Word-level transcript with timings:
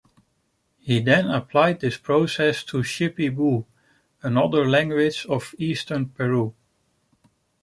He 0.79 0.99
then 0.99 1.27
applied 1.29 1.79
the 1.81 1.91
process 2.01 2.63
to 2.63 2.79
Shipibo, 2.81 3.67
another 4.23 4.67
language 4.67 5.27
of 5.27 5.53
Eastern 5.59 6.09
Peru. 6.09 6.55